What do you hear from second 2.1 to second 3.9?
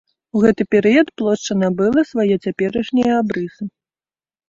свае цяперашнія абрысы.